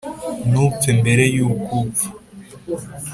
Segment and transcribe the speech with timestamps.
[0.49, 2.09] ntupfe mbere yuko upfa.